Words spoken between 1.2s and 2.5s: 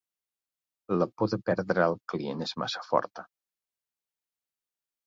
por de perdre el client